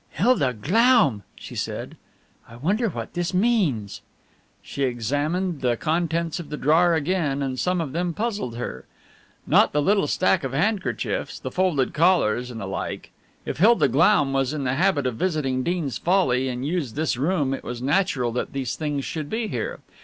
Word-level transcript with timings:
"Hilda 0.13 0.53
Glaum!" 0.53 1.21
she 1.35 1.53
said. 1.53 1.95
"I 2.49 2.55
wonder 2.55 2.89
what 2.89 3.13
this 3.13 3.35
means!" 3.35 4.01
She 4.63 4.81
examined 4.81 5.61
the 5.61 5.77
contents 5.77 6.39
of 6.39 6.49
the 6.49 6.57
drawer 6.57 6.95
again 6.95 7.43
and 7.43 7.59
some 7.59 7.79
of 7.79 7.91
them 7.91 8.11
puzzled 8.15 8.55
her. 8.57 8.85
Not 9.45 9.73
the 9.73 9.79
little 9.81 10.07
stack 10.07 10.43
of 10.43 10.53
handkerchiefs, 10.53 11.37
the 11.37 11.51
folded 11.51 11.93
collars 11.93 12.49
and 12.49 12.59
the 12.59 12.65
like. 12.65 13.11
If 13.45 13.57
Hilda 13.57 13.87
Glaum 13.89 14.33
was 14.33 14.53
in 14.53 14.63
the 14.63 14.73
habit 14.73 15.05
of 15.05 15.17
visiting 15.17 15.61
Deans 15.61 15.99
Folly 15.99 16.49
and 16.49 16.65
used 16.65 16.95
this 16.95 17.15
room 17.15 17.53
it 17.53 17.63
was 17.63 17.79
natural 17.79 18.31
that 18.31 18.53
these 18.53 18.75
things 18.75 19.05
should 19.05 19.29
be 19.29 19.47
here. 19.49 19.81